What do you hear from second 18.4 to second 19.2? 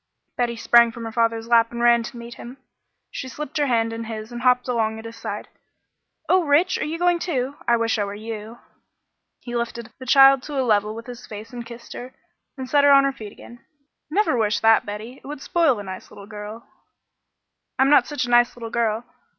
little girl.